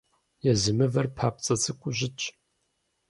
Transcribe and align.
Езы 0.51 0.71
мывэр 0.77 1.07
папцӀэ 1.15 1.55
цӀыкӀуу 1.61 1.93
щытщ. 1.97 2.23